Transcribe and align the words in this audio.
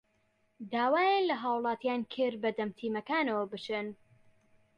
داوایان 0.73 1.23
لە 1.29 1.35
هاوڵاتیان 1.43 2.01
کرد 2.13 2.37
بەدەم 2.43 2.69
تیمەکانەوە 2.79 3.43
بچن 3.51 3.87